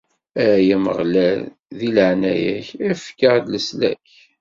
Ay 0.45 0.69
Ameɣlal, 0.75 1.39
di 1.77 1.87
leɛnaya-k, 1.95 2.67
efk-d 2.89 3.45
leslak! 3.53 4.09